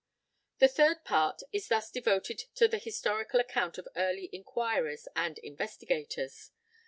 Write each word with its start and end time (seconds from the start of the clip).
The 0.57 0.67
third 0.67 1.05
part 1.05 1.43
is 1.53 1.67
thus 1.67 1.91
devoted 1.91 2.41
to 2.55 2.67
the 2.67 2.79
historical 2.79 3.39
account 3.39 3.77
of 3.77 3.87
early 3.95 4.31
inquirers 4.33 5.07
and 5.15 5.37
investigators. 5.37 6.49